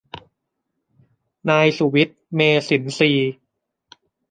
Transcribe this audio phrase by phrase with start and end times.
[1.49, 3.31] นายสุวิทย์ เมษินทรีย์